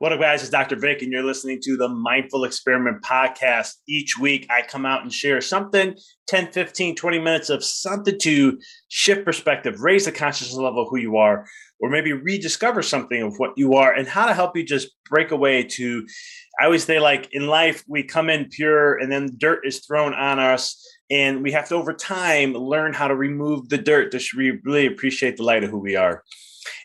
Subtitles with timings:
[0.00, 0.42] What up, guys?
[0.42, 0.76] It's Dr.
[0.76, 3.72] Vic, and you're listening to the Mindful Experiment podcast.
[3.88, 5.96] Each week, I come out and share something
[6.28, 10.98] 10, 15, 20 minutes of something to shift perspective, raise the consciousness level of who
[10.98, 11.44] you are,
[11.80, 15.32] or maybe rediscover something of what you are, and how to help you just break
[15.32, 16.06] away to.
[16.60, 20.14] I always say, like in life, we come in pure, and then dirt is thrown
[20.14, 20.80] on us.
[21.10, 24.20] And we have to, over time, learn how to remove the dirt to
[24.62, 26.22] really appreciate the light of who we are.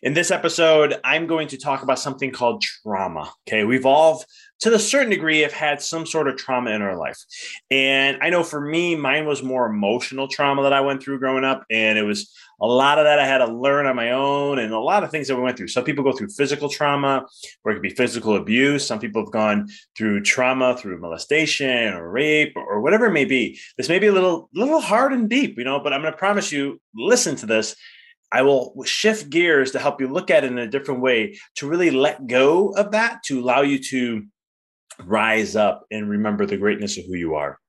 [0.04, 3.32] In this episode, I'm going to talk about something called trauma.
[3.48, 4.22] Okay, we've all,
[4.60, 7.18] to a certain degree, have had some sort of trauma in our life.
[7.72, 11.46] And I know for me, mine was more emotional trauma that I went through growing
[11.46, 11.64] up.
[11.72, 14.74] And it was a lot of that I had to learn on my own and
[14.74, 15.70] a lot of things that we went through.
[15.70, 17.26] Some people go through physical trauma,
[17.62, 18.86] where it could be physical abuse.
[18.86, 23.58] Some people have gone through trauma through molestation or rape or whatever it may be.
[23.78, 26.20] This may be a little, little hard and deep, you know, but I'm going to
[26.20, 27.78] promise you, listen to this
[28.34, 31.70] I will shift gears to help you look at it in a different way to
[31.70, 34.24] really let go of that to allow you to
[35.06, 37.60] rise up and remember the greatness of who you are.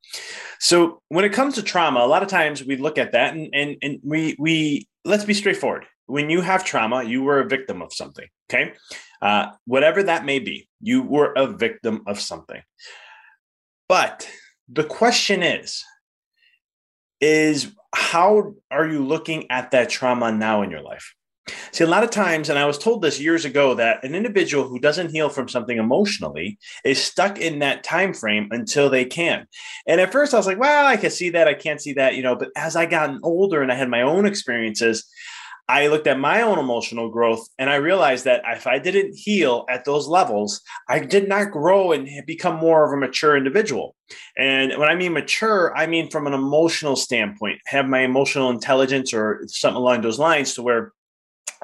[0.60, 3.50] So when it comes to trauma, a lot of times we look at that and
[3.54, 5.84] and, and we we let's be straightforward.
[6.06, 8.26] When you have trauma, you were a victim of something.
[8.50, 8.72] Okay,
[9.20, 12.62] uh, whatever that may be, you were a victim of something.
[13.88, 14.28] But
[14.68, 15.84] the question is,
[17.20, 21.14] is how are you looking at that trauma now in your life?
[21.72, 24.66] See, a lot of times, and I was told this years ago, that an individual
[24.66, 29.46] who doesn't heal from something emotionally is stuck in that time frame until they can.
[29.86, 31.46] And at first, I was like, "Well, I can see that.
[31.46, 32.34] I can't see that," you know.
[32.34, 35.04] But as I gotten older and I had my own experiences,
[35.68, 39.64] I looked at my own emotional growth and I realized that if I didn't heal
[39.70, 43.96] at those levels, I did not grow and become more of a mature individual.
[44.36, 49.14] And when I mean mature, I mean from an emotional standpoint, have my emotional intelligence
[49.14, 50.92] or something along those lines to where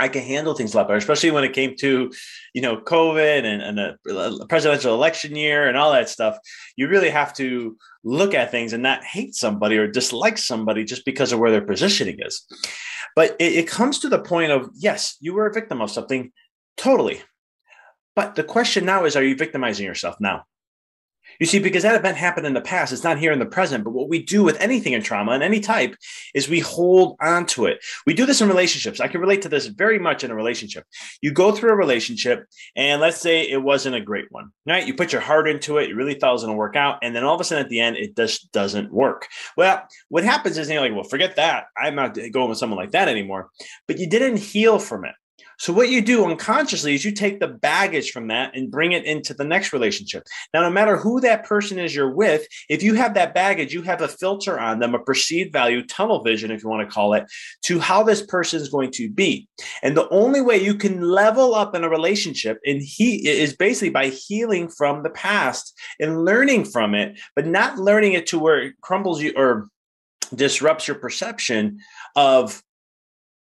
[0.01, 2.11] I can handle things a lot better, especially when it came to,
[2.55, 6.39] you know, COVID and, and a presidential election year and all that stuff.
[6.77, 11.05] You really have to look at things and not hate somebody or dislike somebody just
[11.05, 12.47] because of where their positioning is.
[13.15, 16.33] But it, it comes to the point of yes, you were a victim of something,
[16.77, 17.21] totally.
[18.17, 20.45] But the question now is, are you victimizing yourself now?
[21.41, 23.83] You see, because that event happened in the past, it's not here in the present.
[23.83, 25.97] But what we do with anything in trauma and any type
[26.35, 27.83] is we hold on to it.
[28.07, 29.01] We do this in relationships.
[29.01, 30.85] I can relate to this very much in a relationship.
[31.23, 32.45] You go through a relationship,
[32.77, 34.87] and let's say it wasn't a great one, right?
[34.87, 36.99] You put your heart into it, you really thought it was going to work out,
[37.03, 39.27] and then all of a sudden at the end, it just doesn't work.
[39.57, 41.65] Well, what happens is you're like, well, forget that.
[41.77, 43.49] I'm not going with someone like that anymore.
[43.89, 45.15] But you didn't heal from it.
[45.59, 49.05] So what you do unconsciously is you take the baggage from that and bring it
[49.05, 50.23] into the next relationship.
[50.55, 53.83] Now, no matter who that person is you're with, if you have that baggage, you
[53.83, 57.13] have a filter on them, a perceived value, tunnel vision, if you want to call
[57.13, 57.25] it,
[57.67, 59.49] to how this person is going to be.
[59.83, 63.91] And the only way you can level up in a relationship and he is basically
[63.91, 68.61] by healing from the past and learning from it, but not learning it to where
[68.61, 69.69] it crumbles you or
[70.35, 71.81] disrupts your perception
[72.17, 72.63] of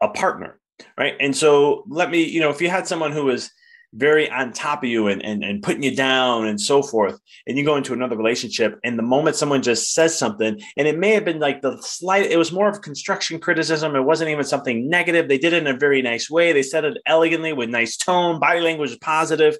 [0.00, 0.59] a partner
[0.98, 1.14] right?
[1.20, 3.50] And so let me you know if you had someone who was
[3.92, 7.58] very on top of you and, and, and putting you down and so forth and
[7.58, 11.10] you go into another relationship and the moment someone just says something and it may
[11.10, 13.96] have been like the slight it was more of construction criticism.
[13.96, 15.28] It wasn't even something negative.
[15.28, 16.52] They did it in a very nice way.
[16.52, 19.56] They said it elegantly with nice tone body language positive.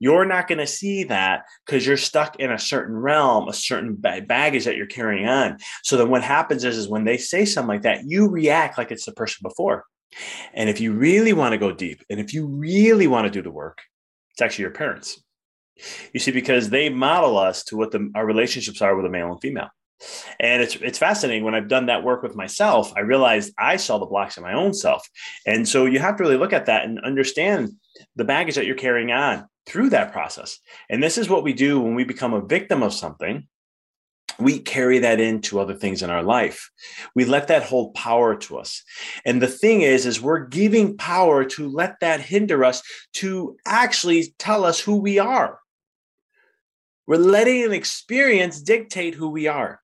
[0.00, 3.94] You're not going to see that because you're stuck in a certain realm, a certain
[3.94, 5.58] baggage that you're carrying on.
[5.84, 8.90] So then what happens is, is when they say something like that, you react like
[8.90, 9.84] it's the person before.
[10.54, 13.42] And if you really want to go deep and if you really want to do
[13.42, 13.82] the work,
[14.32, 15.22] it's actually your parents.
[16.12, 19.32] You see, because they model us to what the, our relationships are with a male
[19.32, 19.68] and female.
[20.40, 23.98] And it's it's fascinating when I've done that work with myself, I realized I saw
[23.98, 25.08] the blocks in my own self.
[25.46, 27.70] And so you have to really look at that and understand
[28.16, 30.58] the baggage that you're carrying on through that process.
[30.90, 33.46] And this is what we do when we become a victim of something
[34.38, 36.70] we carry that into other things in our life.
[37.14, 38.82] We let that hold power to us.
[39.24, 42.82] And the thing is is we're giving power to let that hinder us
[43.14, 45.58] to actually tell us who we are.
[47.06, 49.81] We're letting an experience dictate who we are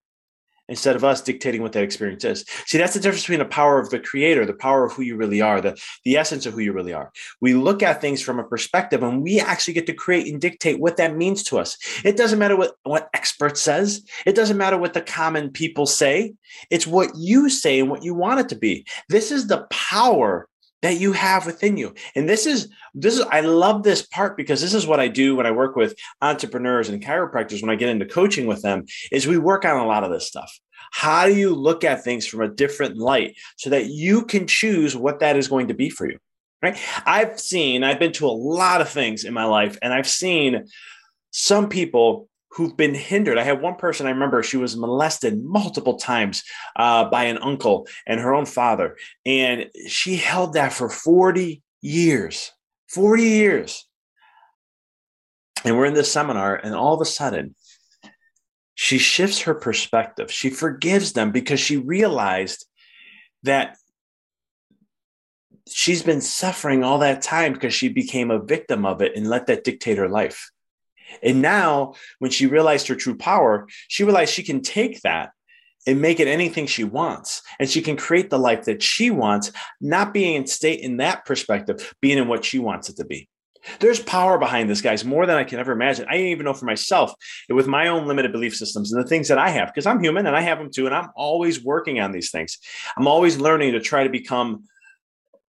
[0.69, 2.45] instead of us dictating what that experience is.
[2.67, 5.17] See, that's the difference between the power of the creator, the power of who you
[5.17, 7.13] really are, the, the essence of who you really are.
[7.41, 10.81] We look at things from a perspective and we actually get to create and dictate
[10.81, 11.79] what that means to us.
[12.05, 14.05] It doesn't matter what, what expert says.
[14.27, 16.35] It doesn't matter what the common people say.
[16.71, 18.87] It's what you say and what you want it to be.
[19.09, 20.48] This is the power
[20.83, 21.95] that you have within you.
[22.15, 25.37] And this is this is I love this part because this is what I do
[25.37, 29.27] when I work with entrepreneurs and chiropractors when I get into coaching with them is
[29.27, 30.57] we work on a lot of this stuff.
[30.91, 34.97] How do you look at things from a different light so that you can choose
[34.97, 36.19] what that is going to be for you?
[36.63, 36.79] Right?
[37.07, 40.67] I've seen I've been to a lot of things in my life and I've seen
[41.31, 42.29] some people
[42.59, 43.39] who've been hindered.
[43.39, 46.43] I had one person I remember she was molested multiple times
[46.75, 52.51] uh, by an uncle and her own father, and she held that for 40 years.
[52.89, 53.89] 40 years.
[55.65, 57.55] And we're in this seminar, and all of a sudden,
[58.75, 60.31] she shifts her perspective.
[60.31, 62.67] She forgives them because she realized
[63.45, 63.77] that
[65.69, 69.47] she's been suffering all that time because she became a victim of it and let
[69.47, 70.51] that dictate her life.
[71.23, 75.31] And now, when she realized her true power, she realized she can take that
[75.87, 77.43] and make it anything she wants.
[77.59, 81.25] And she can create the life that she wants, not being in state in that
[81.25, 83.29] perspective, being in what she wants it to be.
[83.81, 86.07] There's power behind this, guys, more than I can ever imagine.
[86.09, 87.13] I didn't even know for myself
[87.49, 90.27] with my own limited belief systems and the things that I have, because I'm human
[90.27, 90.87] and I have them too.
[90.87, 92.59] And I'm always working on these things.
[92.97, 94.65] I'm always learning to try to become,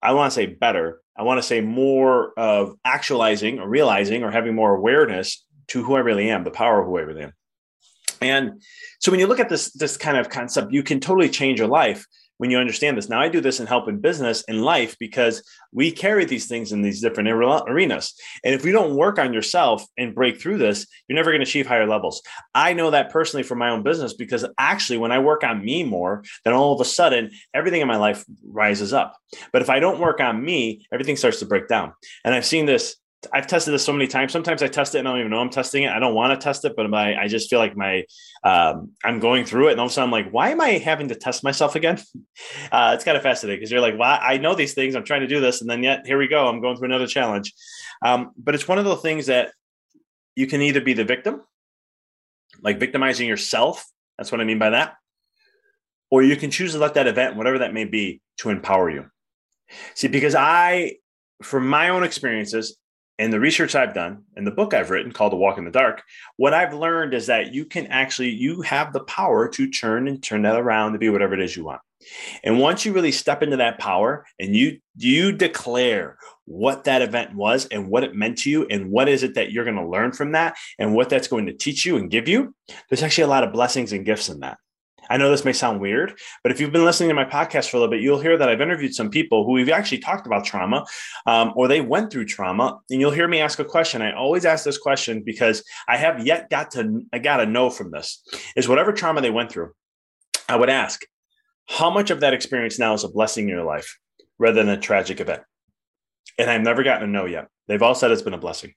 [0.02, 1.00] I want to say better.
[1.16, 5.96] I want to say more of actualizing or realizing or having more awareness to who
[5.96, 7.32] I really am, the power of who I really am.
[8.20, 8.62] And
[9.00, 11.68] so when you look at this this kind of concept, you can totally change your
[11.68, 12.06] life
[12.40, 13.10] when you understand this.
[13.10, 16.72] Now I do this in help in business in life because we carry these things
[16.72, 18.14] in these different arenas.
[18.42, 21.46] And if you don't work on yourself and break through this, you're never going to
[21.46, 22.22] achieve higher levels.
[22.54, 25.84] I know that personally from my own business because actually when I work on me
[25.84, 29.18] more, then all of a sudden everything in my life rises up.
[29.52, 31.92] But if I don't work on me, everything starts to break down.
[32.24, 32.96] And I've seen this
[33.32, 34.32] I've tested this so many times.
[34.32, 35.90] Sometimes I test it and I don't even know I'm testing it.
[35.90, 38.04] I don't want to test it, but my, I just feel like my
[38.44, 40.78] um, I'm going through it, and all of a sudden I'm like, why am I
[40.78, 41.98] having to test myself again?
[42.72, 44.94] Uh, it's kind of fascinating because you're like, well, I know these things.
[44.94, 46.46] I'm trying to do this, and then yet here we go.
[46.46, 47.52] I'm going through another challenge.
[48.04, 49.52] Um, but it's one of the things that
[50.36, 51.42] you can either be the victim,
[52.62, 53.84] like victimizing yourself.
[54.16, 54.94] That's what I mean by that,
[56.10, 59.06] or you can choose to let that event, whatever that may be, to empower you.
[59.94, 60.96] See, because I,
[61.42, 62.76] from my own experiences,
[63.20, 65.70] and the research I've done and the book I've written called The Walk in the
[65.70, 66.02] Dark,
[66.38, 70.22] what I've learned is that you can actually you have the power to turn and
[70.22, 71.82] turn that around to be whatever it is you want.
[72.42, 77.34] And once you really step into that power and you you declare what that event
[77.34, 79.86] was and what it meant to you and what is it that you're going to
[79.86, 82.54] learn from that and what that's going to teach you and give you,
[82.88, 84.56] there's actually a lot of blessings and gifts in that.
[85.10, 87.76] I know this may sound weird, but if you've been listening to my podcast for
[87.76, 90.44] a little bit, you'll hear that I've interviewed some people who we've actually talked about
[90.44, 90.86] trauma
[91.26, 92.78] um, or they went through trauma.
[92.88, 94.02] And you'll hear me ask a question.
[94.02, 97.70] I always ask this question because I have yet got to, I got to know
[97.70, 98.22] from this
[98.54, 99.72] is whatever trauma they went through,
[100.48, 101.02] I would ask,
[101.68, 103.98] how much of that experience now is a blessing in your life
[104.38, 105.42] rather than a tragic event?
[106.38, 107.48] And I've never gotten a no yet.
[107.66, 108.74] They've all said it's been a blessing.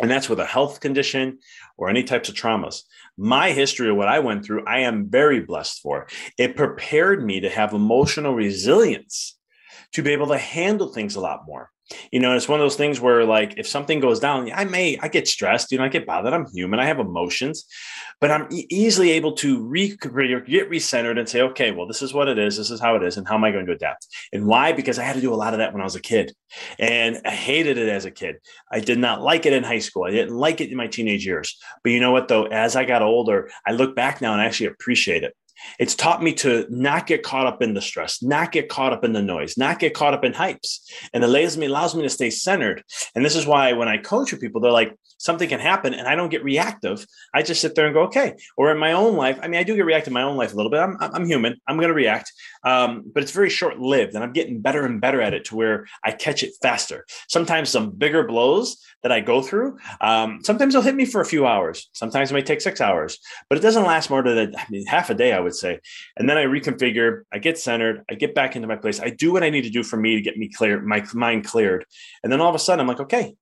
[0.00, 1.38] And that's with a health condition
[1.78, 2.82] or any types of traumas.
[3.16, 6.06] My history of what I went through, I am very blessed for.
[6.36, 9.38] It prepared me to have emotional resilience
[9.92, 11.70] to be able to handle things a lot more
[12.10, 14.98] you know it's one of those things where like if something goes down i may
[14.98, 17.64] i get stressed you know i get bothered i'm human i have emotions
[18.20, 22.12] but i'm e- easily able to re- get recentered and say okay well this is
[22.12, 24.06] what it is this is how it is and how am i going to adapt?
[24.32, 24.72] And why?
[24.72, 26.32] Because i had to do a lot of that when i was a kid
[26.78, 28.36] and i hated it as a kid.
[28.70, 31.26] I did not like it in high school i didn't like it in my teenage
[31.26, 31.56] years.
[31.82, 32.46] But you know what though?
[32.46, 35.34] As i got older i look back now and I actually appreciate it
[35.78, 39.04] it's taught me to not get caught up in the stress, not get caught up
[39.04, 40.80] in the noise, not get caught up in hypes.
[41.12, 42.82] And it allows me, allows me to stay centered.
[43.14, 46.06] And this is why when I coach with people, they're like, something can happen and
[46.06, 47.06] I don't get reactive.
[47.34, 48.34] I just sit there and go, okay.
[48.56, 50.52] Or in my own life, I mean, I do get reactive in my own life
[50.52, 50.80] a little bit.
[50.80, 51.56] I'm, I'm human.
[51.66, 52.32] I'm going to react.
[52.64, 55.56] Um, but it's very short lived and I'm getting better and better at it to
[55.56, 57.06] where I catch it faster.
[57.28, 61.26] Sometimes some bigger blows that I go through, um, sometimes they'll hit me for a
[61.26, 61.88] few hours.
[61.92, 63.18] Sometimes it may take six hours,
[63.48, 65.78] but it doesn't last more than mean, half a day, I would say.
[66.16, 69.00] And then I reconfigure, I get centered, I get back into my place.
[69.00, 71.44] I do what I need to do for me to get me clear, my mind
[71.44, 71.84] cleared.
[72.22, 73.34] And then all of a sudden I'm like, okay,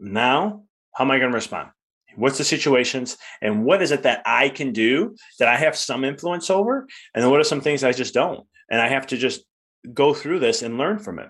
[0.00, 1.70] now how am I going to respond?
[2.16, 6.04] What's the situations and what is it that I can do that I have some
[6.04, 6.86] influence over?
[7.14, 8.46] And then what are some things I just don't?
[8.70, 9.44] And I have to just
[9.92, 11.28] go through this and learn from it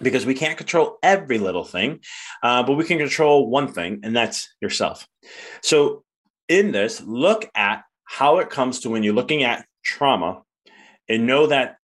[0.00, 2.00] because we can't control every little thing,
[2.42, 5.06] uh, but we can control one thing, and that's yourself.
[5.62, 6.04] So,
[6.48, 10.42] in this, look at how it comes to when you're looking at trauma
[11.08, 11.76] and know that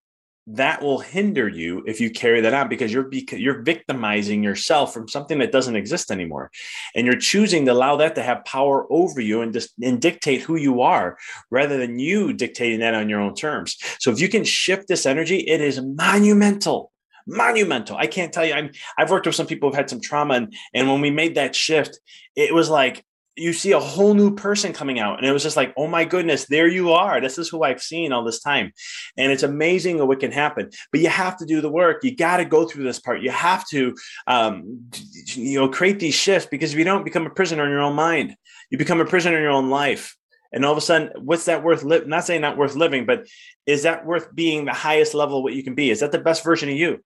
[0.47, 5.07] that will hinder you if you carry that out because you're you're victimizing yourself from
[5.07, 6.51] something that doesn't exist anymore.
[6.95, 10.41] And you're choosing to allow that to have power over you and just and dictate
[10.41, 11.17] who you are
[11.49, 13.77] rather than you dictating that on your own terms.
[13.99, 16.91] So if you can shift this energy it is monumental
[17.25, 17.95] monumental.
[17.95, 20.53] I can't tell you i'm i've worked with some people who've had some trauma and
[20.73, 21.99] and when we made that shift
[22.35, 23.05] it was like
[23.35, 26.05] you see a whole new person coming out and it was just like oh my
[26.05, 27.19] goodness there you are.
[27.19, 28.71] This is who i've seen all this time.
[29.17, 30.69] And it's amazing what can happen.
[30.91, 32.03] But you have to do the work.
[32.03, 33.21] You got to go through this part.
[33.21, 33.95] You have to
[34.27, 34.89] um,
[35.25, 37.95] you know create these shifts because if you don't become a prisoner in your own
[37.95, 38.35] mind.
[38.69, 40.15] You become a prisoner in your own life.
[40.51, 43.27] And all of a sudden what's that worth li- not saying not worth living but
[43.65, 45.89] is that worth being the highest level what you can be?
[45.89, 46.99] Is that the best version of you?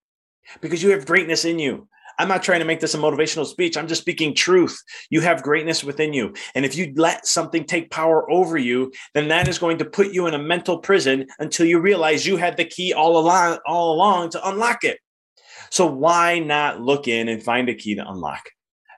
[0.62, 1.88] Because you have greatness in you
[2.20, 3.78] I'm not trying to make this a motivational speech.
[3.78, 4.82] I'm just speaking truth.
[5.10, 6.34] You have greatness within you.
[6.56, 10.14] And if you let something take power over you, then that is going to put
[10.14, 13.94] you in a mental prison until you realize you had the key all along, all
[13.94, 15.00] along to unlock it.
[15.70, 18.50] So why not look in and find a key to unlock?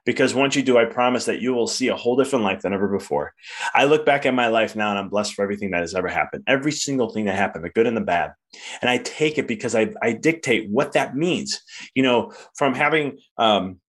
[0.09, 2.73] Because once you do, I promise that you will see a whole different life than
[2.73, 3.31] ever before.
[3.75, 6.07] I look back at my life now and I'm blessed for everything that has ever
[6.07, 8.33] happened, every single thing that happened, the good and the bad.
[8.81, 11.61] And I take it because I, I dictate what that means.
[11.93, 13.81] You know, from having, um,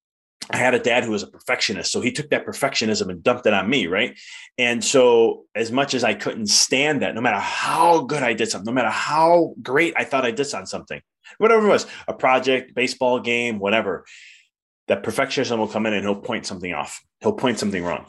[0.51, 1.91] I had a dad who was a perfectionist.
[1.91, 4.19] So he took that perfectionism and dumped it on me, right?
[4.59, 8.51] And so, as much as I couldn't stand that, no matter how good I did
[8.51, 11.01] something, no matter how great I thought I did on something,
[11.39, 14.05] whatever it was, a project, baseball game, whatever,
[14.91, 17.01] that perfectionism will come in and he'll point something off.
[17.21, 18.07] He'll point something wrong.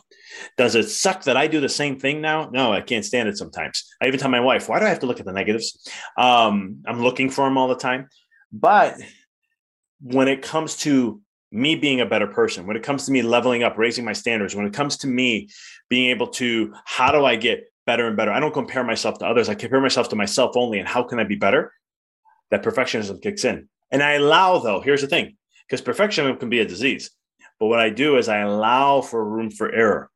[0.57, 2.49] Does it suck that I do the same thing now?
[2.51, 3.87] No, I can't stand it sometimes.
[4.01, 5.87] I even tell my wife, why do I have to look at the negatives?
[6.17, 8.09] Um, I'm looking for them all the time.
[8.51, 8.95] But
[10.01, 11.21] when it comes to
[11.51, 14.55] me being a better person, when it comes to me leveling up, raising my standards,
[14.55, 15.49] when it comes to me
[15.87, 18.31] being able to, how do I get better and better?
[18.31, 19.49] I don't compare myself to others.
[19.49, 20.79] I compare myself to myself only.
[20.79, 21.73] And how can I be better?
[22.49, 23.69] That perfectionism kicks in.
[23.91, 25.37] And I allow, though, here's the thing
[25.71, 27.11] because perfection can be a disease.
[27.57, 30.09] But what I do is I allow for room for error.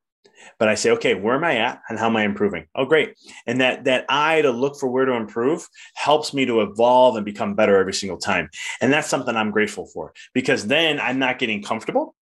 [0.60, 2.68] But I say, okay, where am I at and how am I improving?
[2.76, 3.16] Oh, great.
[3.48, 7.24] And that that eye to look for where to improve helps me to evolve and
[7.24, 8.50] become better every single time.
[8.82, 12.16] And that's something I'm grateful for because then I'm not getting comfortable.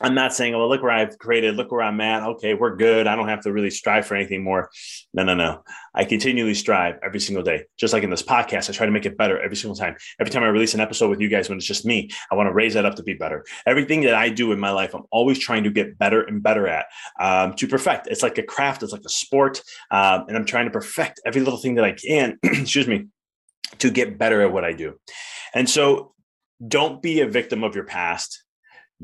[0.00, 2.22] I'm not saying, well, look where I've created, look where I'm at.
[2.22, 3.06] Okay, we're good.
[3.06, 4.70] I don't have to really strive for anything more.
[5.12, 5.62] No, no, no.
[5.94, 7.64] I continually strive every single day.
[7.78, 9.96] Just like in this podcast, I try to make it better every single time.
[10.20, 12.48] Every time I release an episode with you guys, when it's just me, I want
[12.48, 13.44] to raise that up to be better.
[13.66, 16.66] Everything that I do in my life, I'm always trying to get better and better
[16.66, 16.86] at
[17.20, 18.08] um, to perfect.
[18.08, 19.62] It's like a craft, it's like a sport.
[19.90, 23.06] Um, and I'm trying to perfect every little thing that I can, excuse me,
[23.78, 24.98] to get better at what I do.
[25.54, 26.14] And so
[26.66, 28.43] Don't be a victim of your past.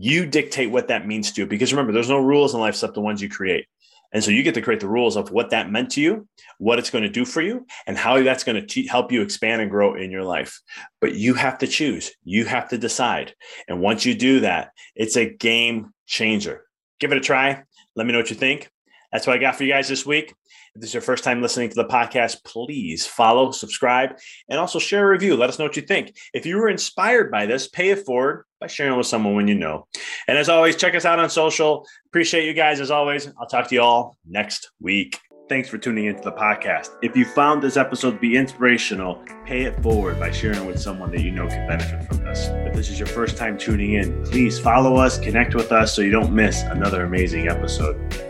[0.03, 1.47] You dictate what that means to you.
[1.47, 3.67] Because remember, there's no rules in life except the ones you create.
[4.13, 6.27] And so you get to create the rules of what that meant to you,
[6.59, 9.23] what it's going to do for you, and how that's going to te- help you
[9.23, 10.61] expand and grow in your life.
[11.01, 13.35] But you have to choose, you have to decide.
[13.69, 16.65] And once you do that, it's a game changer.
[16.99, 17.63] Give it a try.
[17.95, 18.71] Let me know what you think.
[19.13, 20.35] That's what I got for you guys this week.
[20.75, 24.11] If this is your first time listening to the podcast, please follow, subscribe,
[24.49, 25.37] and also share a review.
[25.37, 26.17] Let us know what you think.
[26.33, 29.57] If you were inspired by this, pay it forward by sharing with someone when you
[29.57, 29.87] know.
[30.29, 31.87] And as always, check us out on social.
[32.07, 33.29] Appreciate you guys as always.
[33.41, 35.19] I'll talk to you all next week.
[35.49, 36.91] Thanks for tuning into the podcast.
[37.03, 41.11] If you found this episode to be inspirational, pay it forward by sharing with someone
[41.11, 42.47] that you know can benefit from this.
[42.47, 46.03] If this is your first time tuning in, please follow us, connect with us so
[46.03, 48.30] you don't miss another amazing episode.